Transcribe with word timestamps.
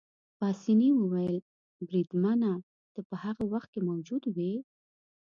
پاسیني 0.39 0.89
وویل: 0.95 1.37
بریدمنه، 1.87 2.51
ته 2.93 2.99
په 3.09 3.15
هغه 3.23 3.43
وخت 3.53 3.69
کې 3.73 3.81
موجود 3.89 4.23
وې؟ 4.35 4.53